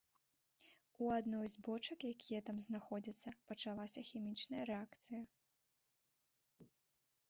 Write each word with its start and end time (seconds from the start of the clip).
У 1.07 1.11
адной 1.17 1.47
з 1.53 1.65
бочак, 1.67 1.99
якія 2.13 2.41
там 2.49 2.57
знаходзяцца, 2.67 3.37
пачалася 3.53 4.07
хімічная 4.11 4.63
рэакцыя. 4.75 6.71